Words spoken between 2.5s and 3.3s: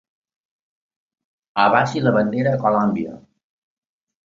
a Colòmbia.